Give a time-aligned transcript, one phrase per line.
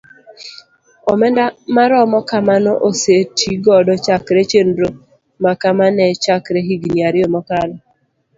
[1.11, 1.43] Omenda
[1.75, 4.89] maromo kamano oseti godo chakre chenro
[5.43, 7.75] makama ne chakre higni ariyo mokalo.